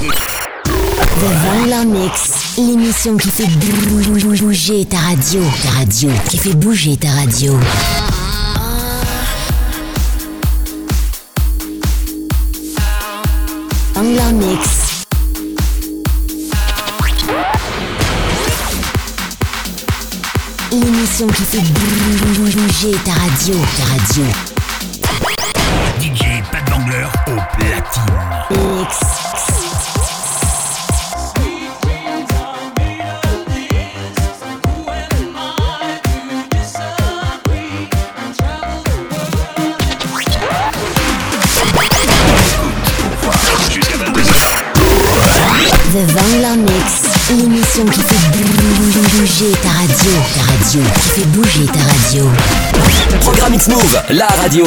[0.00, 7.52] The Mix, l'émission qui fait bouger ta radio, ta radio, qui fait bouger ta radio.
[13.94, 15.04] Angler Mix.
[20.72, 21.60] L'émission qui fait
[22.38, 24.24] bouger ta radio, ta radio.
[26.00, 28.78] DJ Pat Bangler au platine.
[28.78, 29.19] Mix.
[47.86, 48.30] Qui fait
[49.16, 52.28] bouger ta radio, ta radio, qui fait bouger ta radio.
[53.20, 54.66] Programme X-Move, la radio.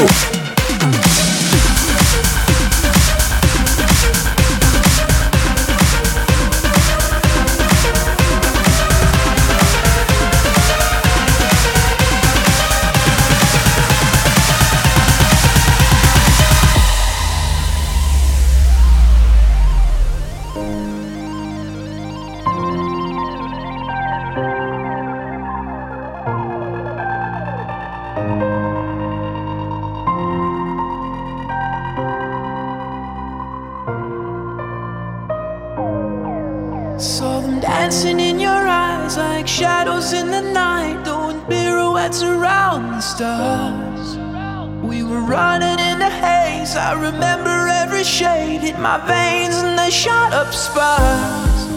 [48.84, 51.67] My veins and they shot up sparks.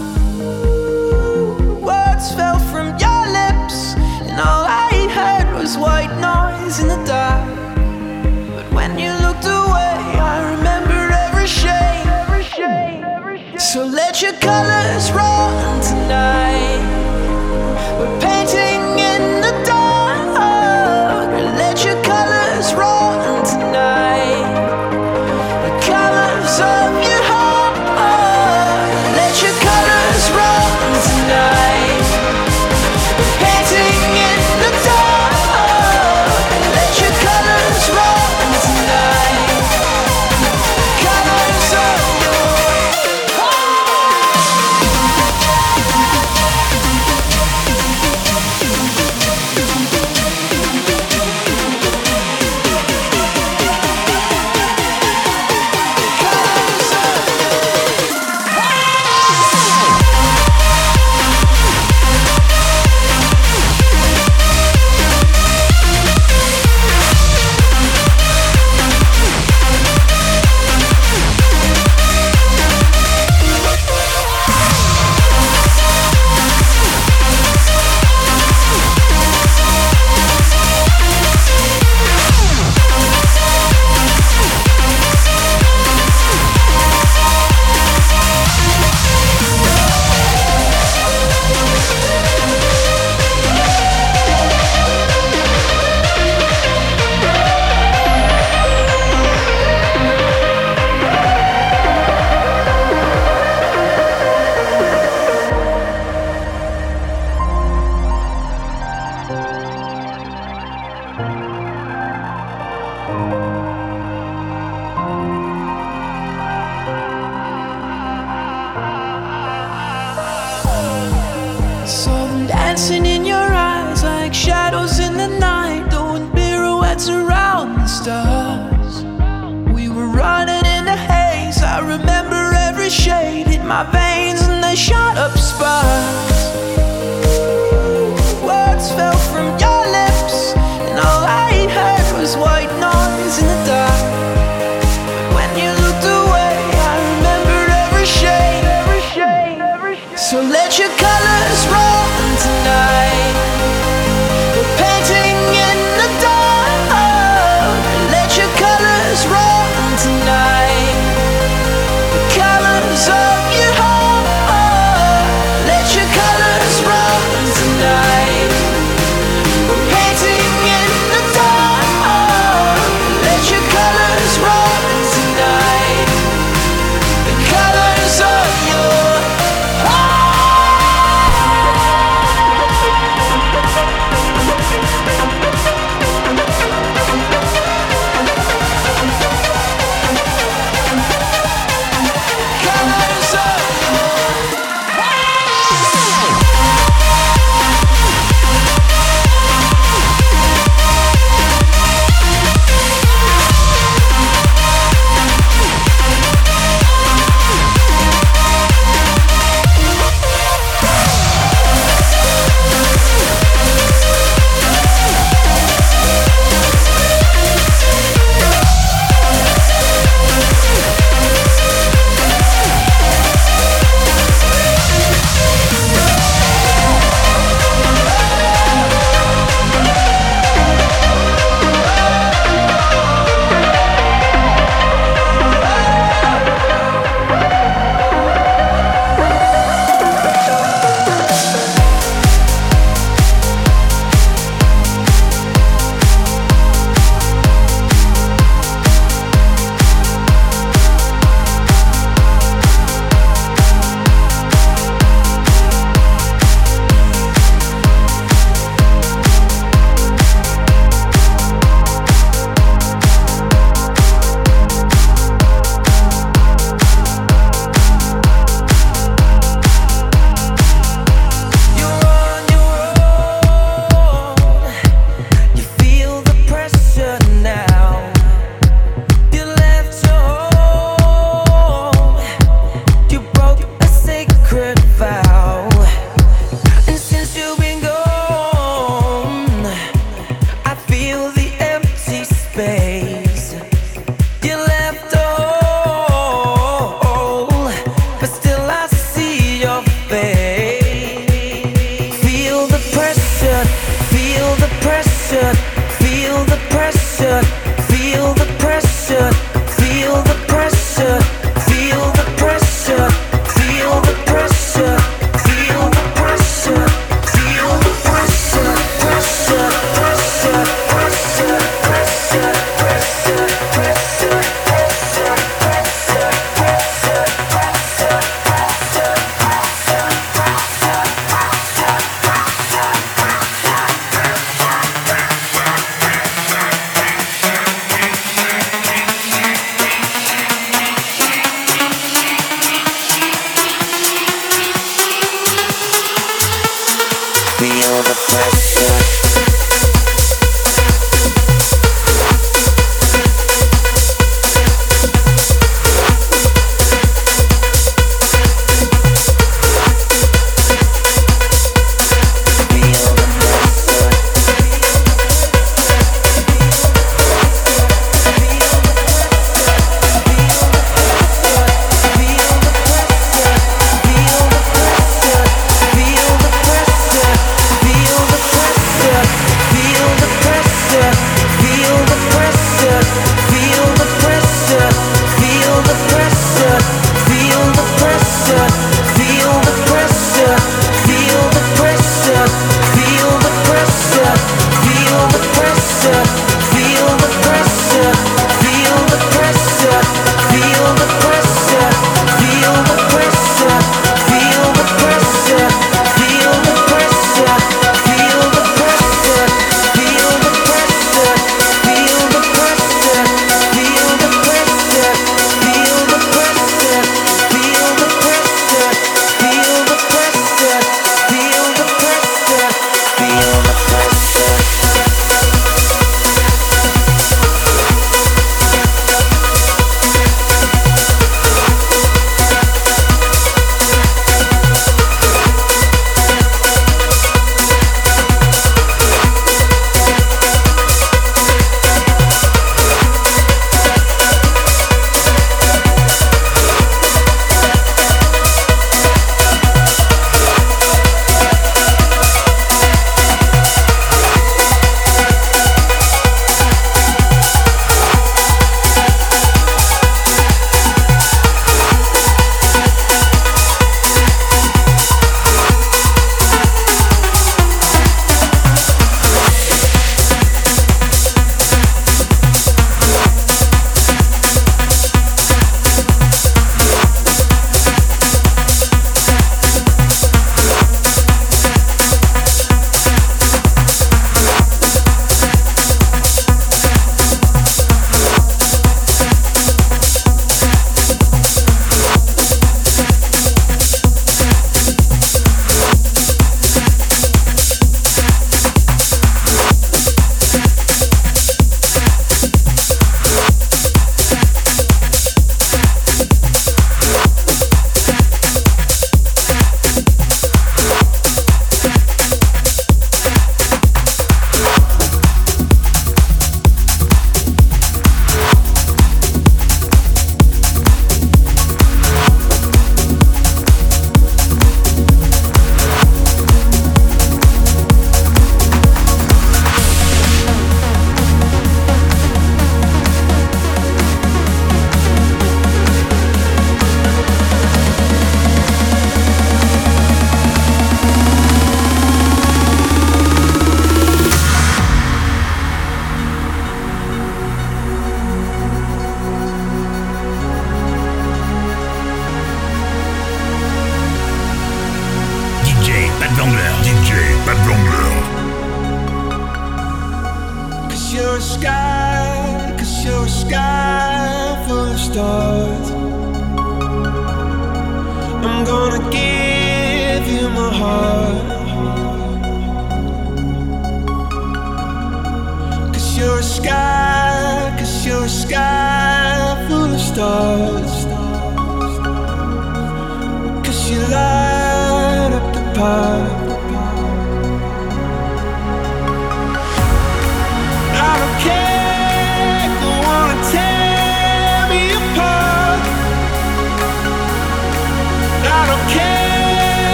[1.81, 3.95] Words fell from your lips,
[4.27, 7.47] and all I heard was white noise in the dark.
[8.57, 12.07] But when you looked away, I remember every shade.
[13.61, 15.36] So let your colors run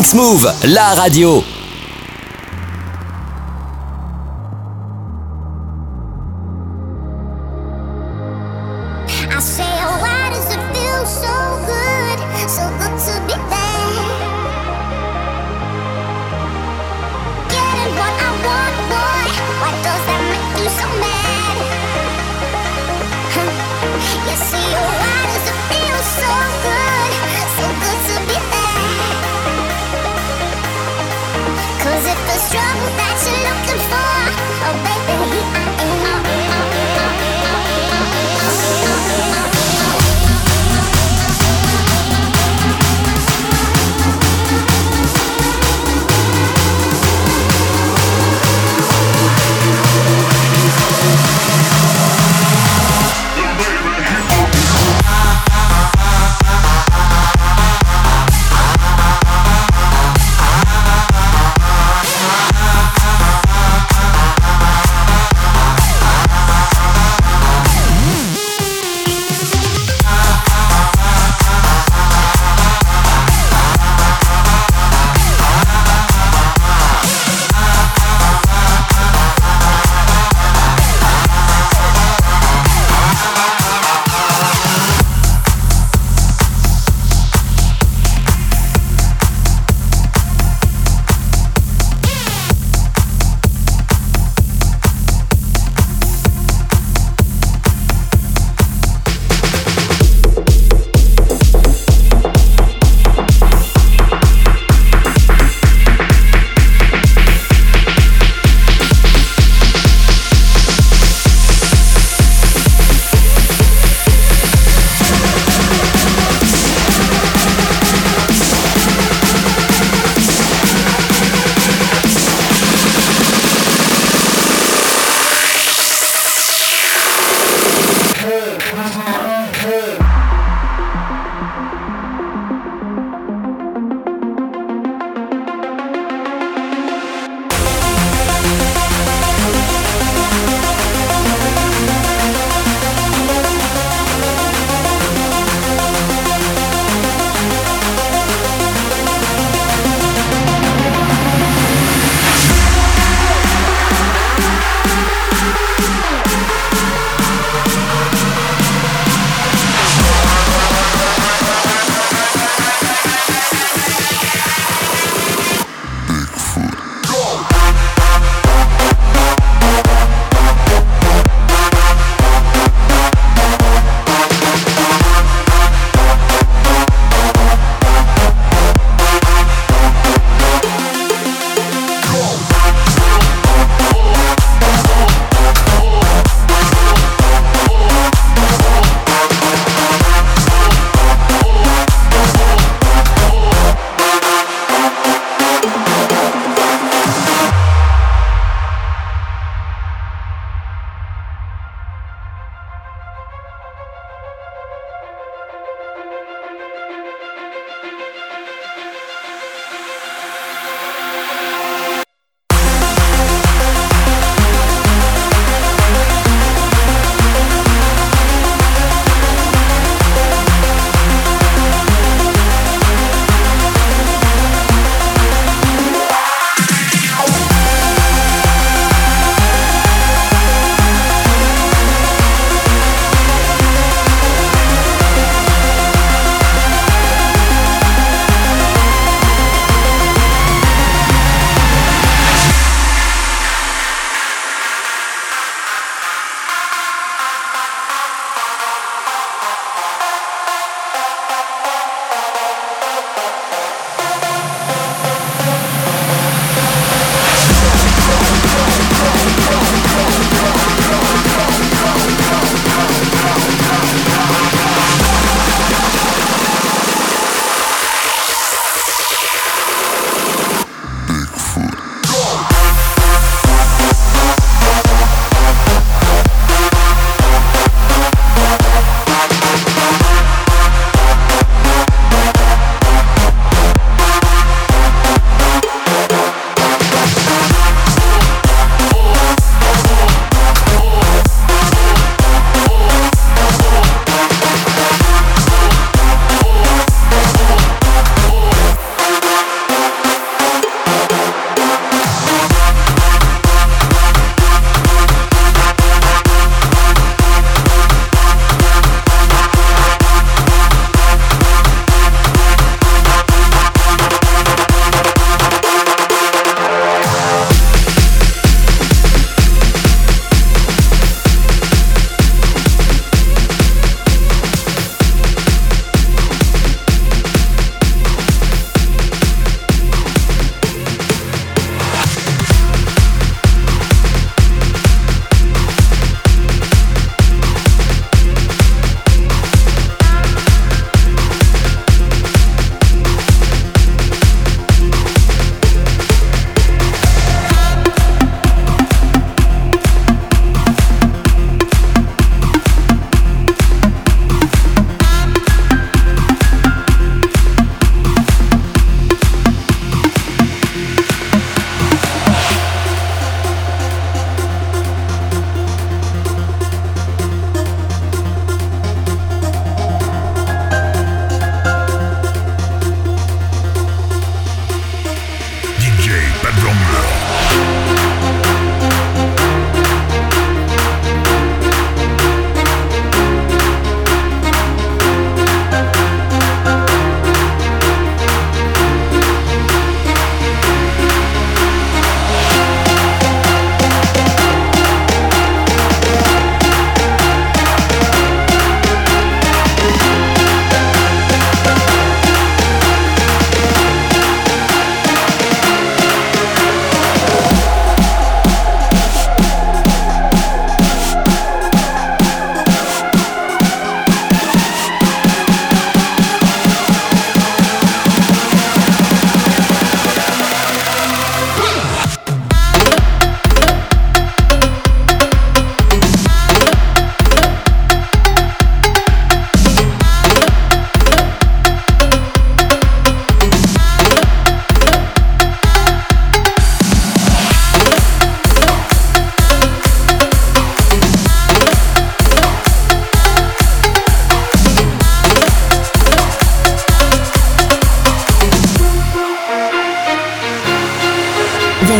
[0.00, 1.59] Mix Move, la radio.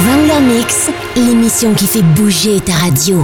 [0.01, 3.23] Vangler Mix, l'émission qui fait bouger ta radio.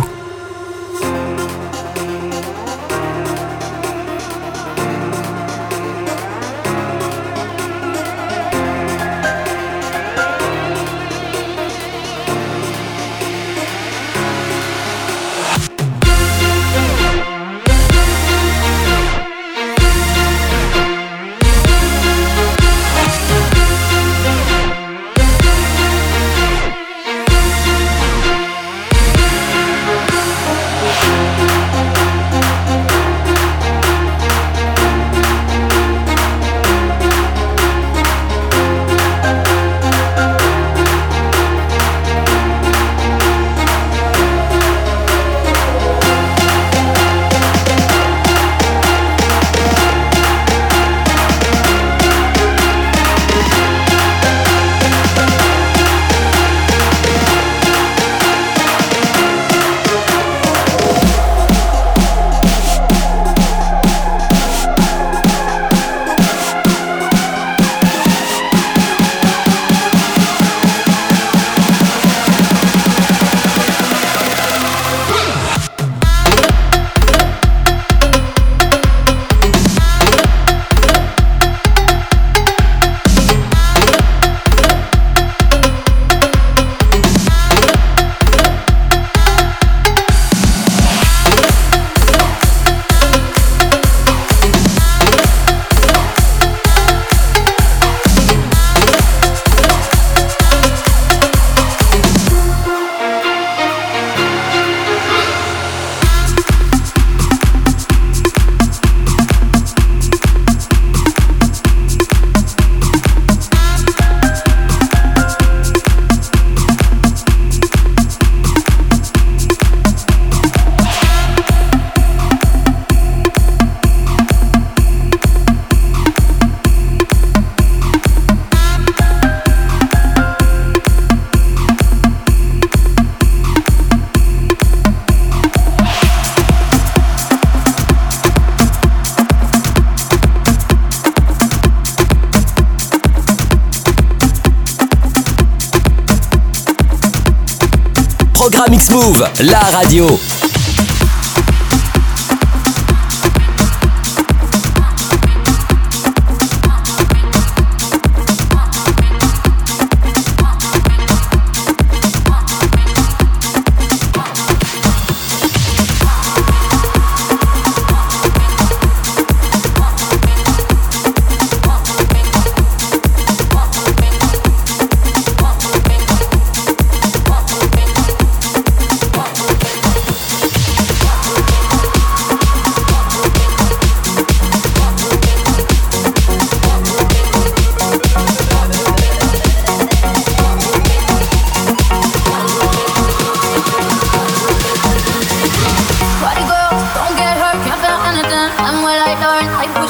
[149.38, 150.18] La radio.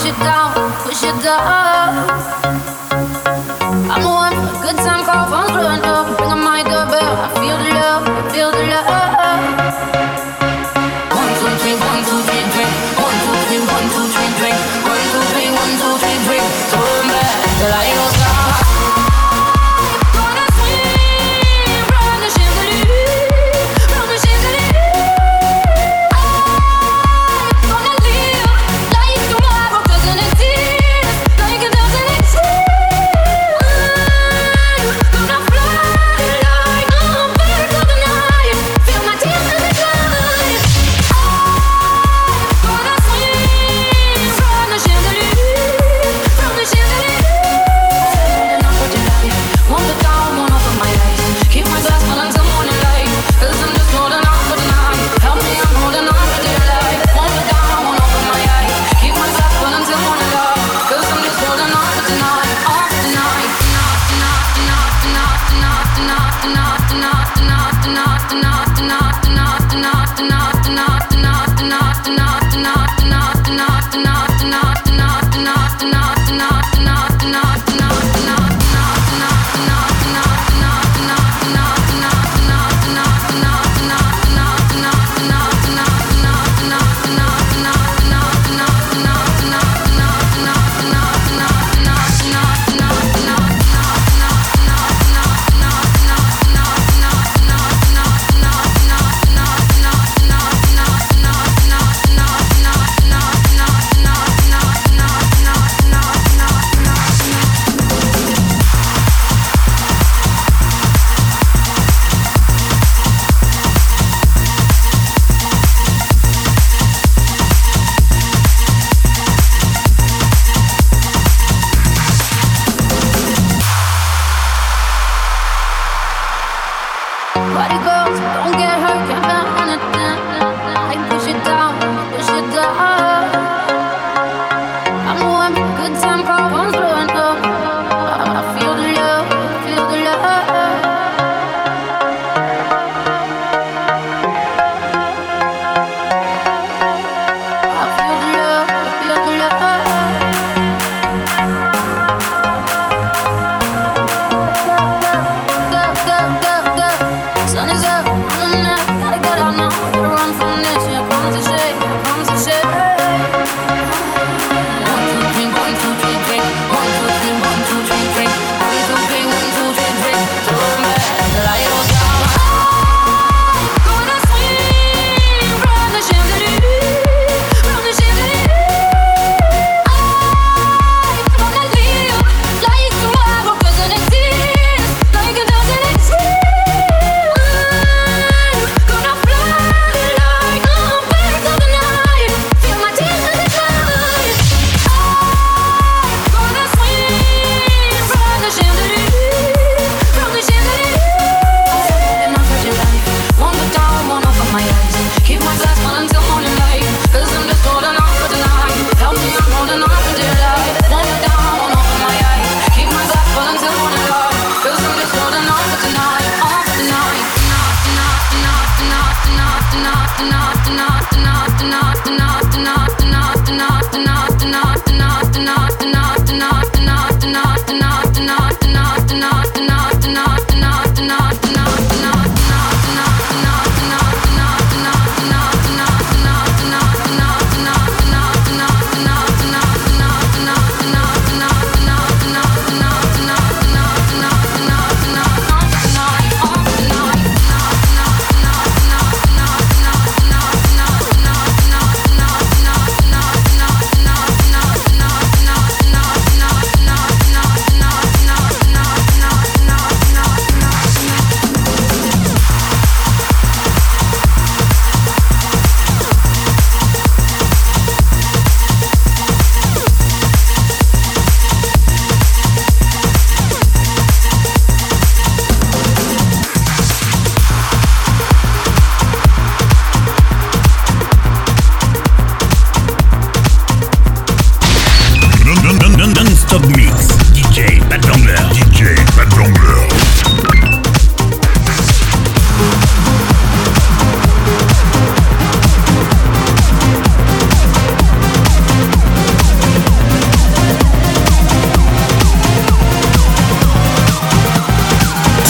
[0.06, 0.52] Gonna
[1.24, 2.45] fly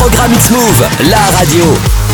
[0.07, 2.06] Programme X-Move, la radio.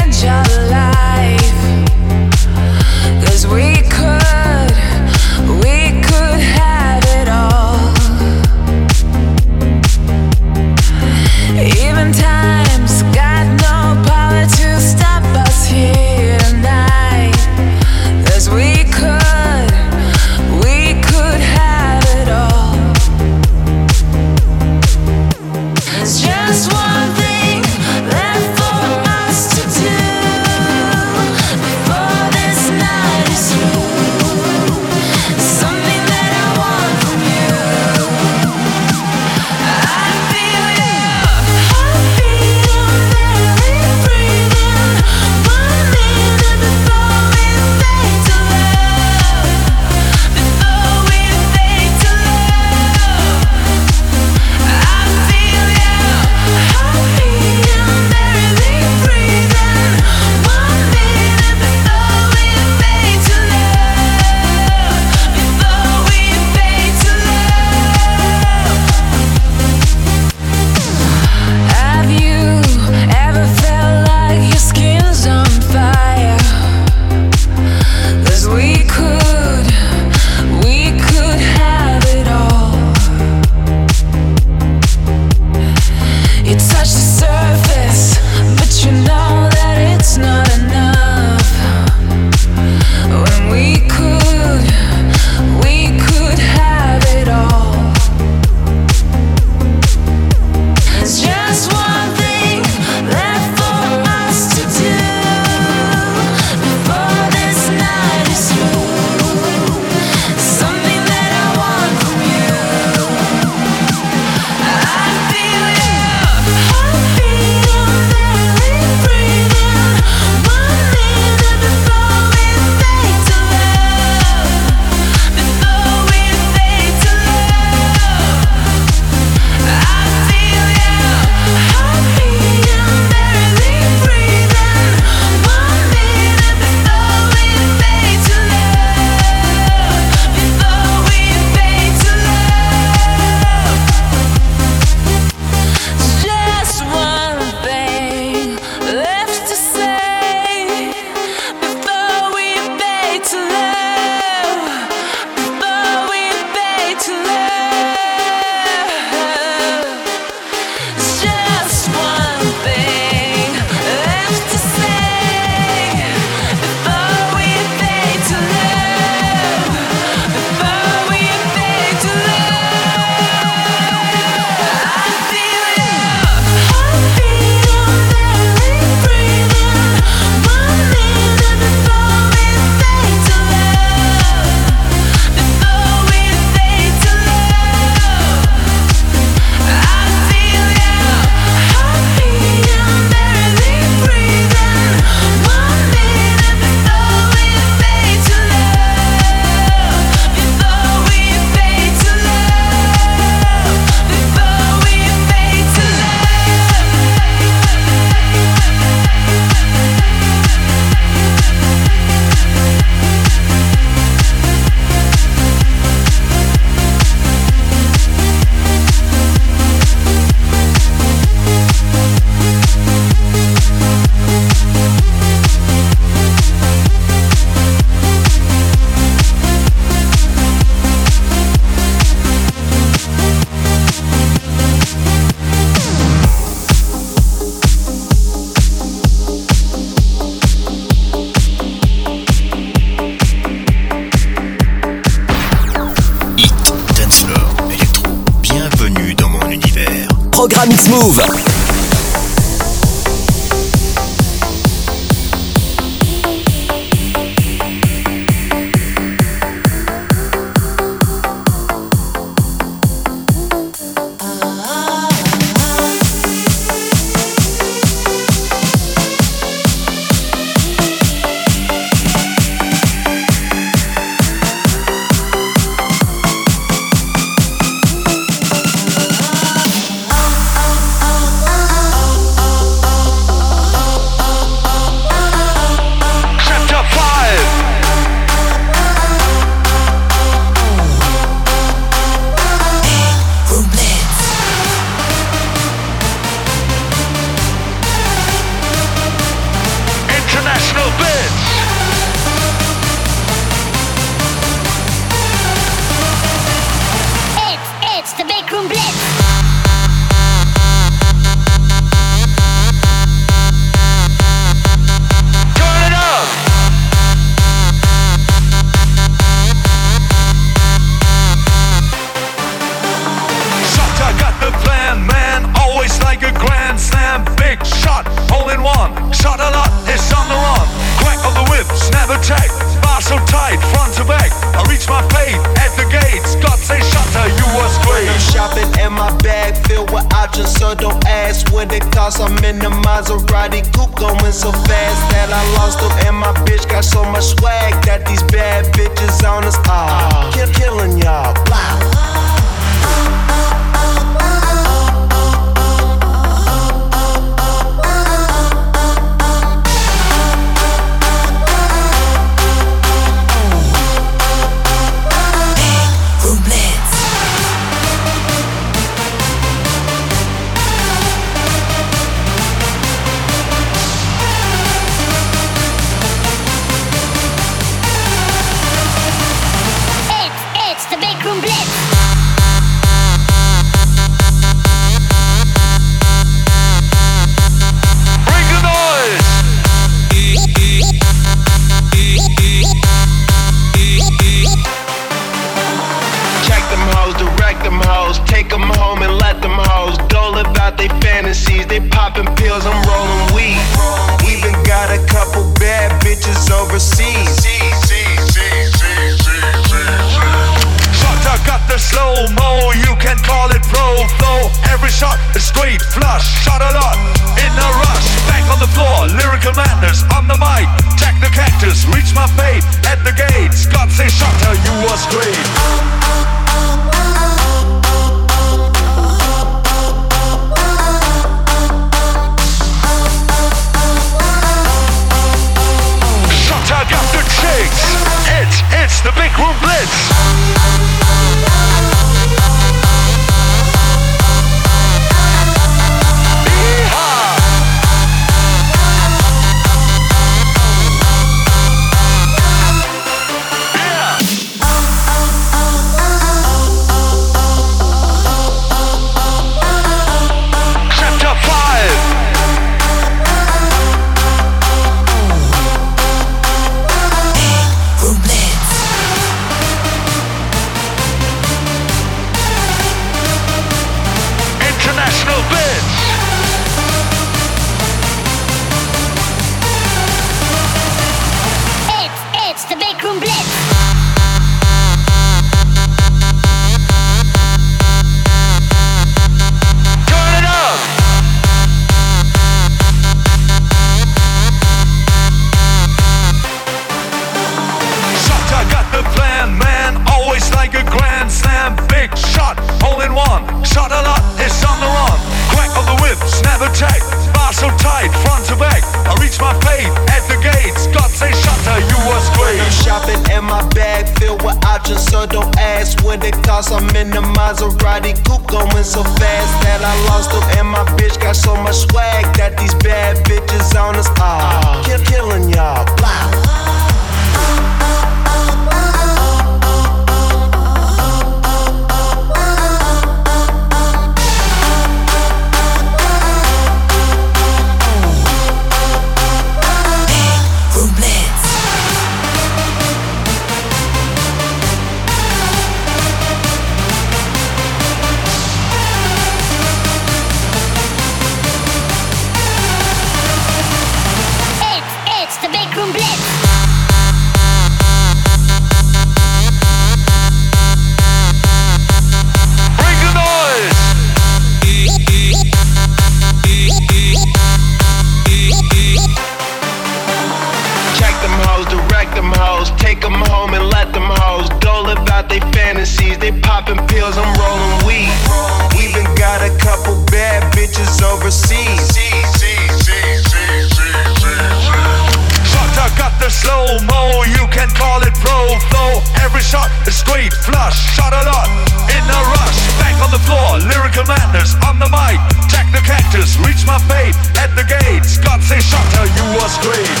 [586.24, 589.04] the slow mo, you can call it pro flow.
[589.20, 591.48] Every shot is straight flush, shot a lot
[591.92, 592.60] in a rush.
[592.80, 595.20] Back on the floor, lyrical madness on the mic.
[595.52, 598.16] Check the cactus, reach my fate at the gates.
[598.16, 600.00] God say, Shutter, you are straight.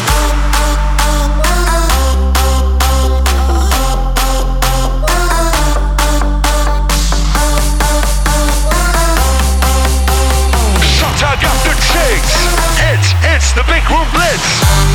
[11.24, 12.34] I got the chicks.
[12.92, 14.93] It's, it's the big room blitz.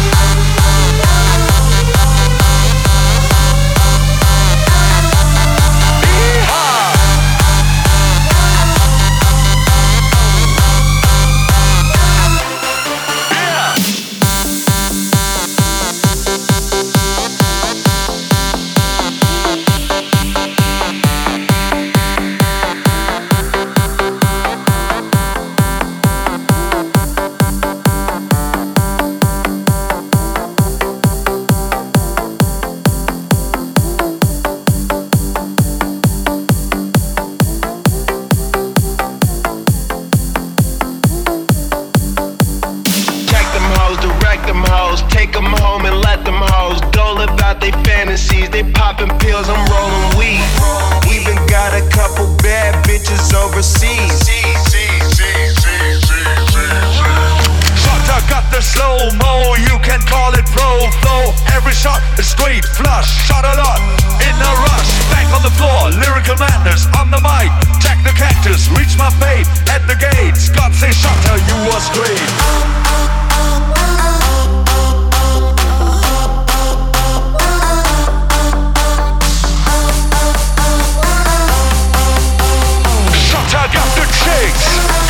[70.39, 72.69] Scots and shatter, you was great.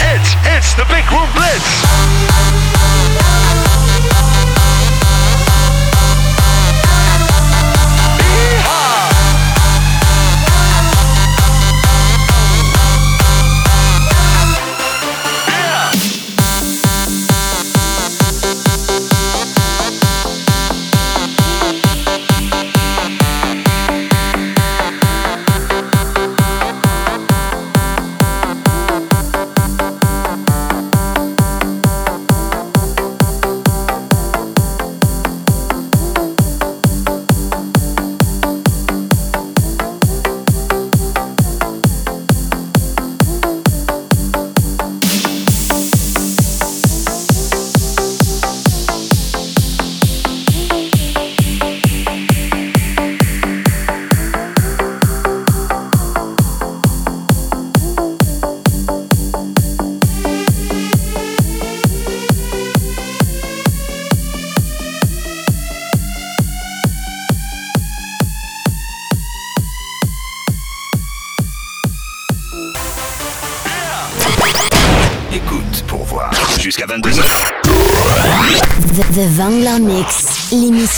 [0.01, 1.88] It's, it's the Big Room Blitz!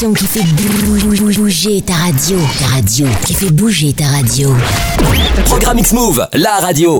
[0.10, 0.43] qui fait
[1.36, 2.38] bouger ta radio.
[2.60, 3.08] Ta radio.
[3.24, 4.52] Qui fait bouger ta radio.
[5.45, 6.99] Programme X-Move, la radio.